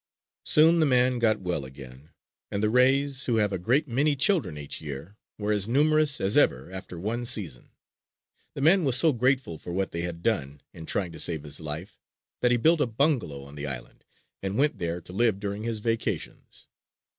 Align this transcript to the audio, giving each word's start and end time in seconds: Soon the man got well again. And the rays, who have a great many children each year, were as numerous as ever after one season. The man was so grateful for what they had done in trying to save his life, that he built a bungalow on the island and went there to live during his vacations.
Soon 0.45 0.79
the 0.79 0.87
man 0.87 1.19
got 1.19 1.41
well 1.41 1.63
again. 1.63 2.09
And 2.49 2.63
the 2.63 2.71
rays, 2.71 3.25
who 3.27 3.35
have 3.35 3.53
a 3.53 3.59
great 3.59 3.87
many 3.87 4.15
children 4.15 4.57
each 4.57 4.81
year, 4.81 5.15
were 5.37 5.51
as 5.51 5.67
numerous 5.67 6.19
as 6.19 6.39
ever 6.39 6.71
after 6.71 6.99
one 6.99 7.23
season. 7.23 7.69
The 8.55 8.61
man 8.61 8.83
was 8.83 8.95
so 8.97 9.13
grateful 9.13 9.59
for 9.59 9.71
what 9.73 9.91
they 9.91 10.01
had 10.01 10.23
done 10.23 10.63
in 10.73 10.87
trying 10.87 11.11
to 11.11 11.19
save 11.19 11.43
his 11.43 11.59
life, 11.59 11.99
that 12.39 12.49
he 12.49 12.57
built 12.57 12.81
a 12.81 12.87
bungalow 12.87 13.43
on 13.43 13.53
the 13.53 13.67
island 13.67 14.03
and 14.41 14.57
went 14.57 14.79
there 14.79 15.01
to 15.01 15.13
live 15.13 15.39
during 15.39 15.61
his 15.61 15.81
vacations. 15.81 16.65